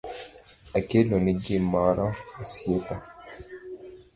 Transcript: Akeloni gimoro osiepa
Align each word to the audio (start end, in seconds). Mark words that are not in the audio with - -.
Akeloni 0.77 1.31
gimoro 1.43 2.07
osiepa 2.43 2.95